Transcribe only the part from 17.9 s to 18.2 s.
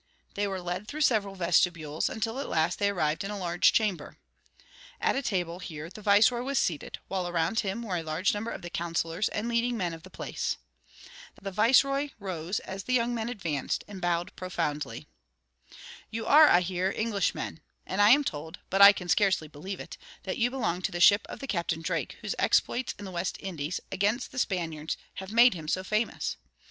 I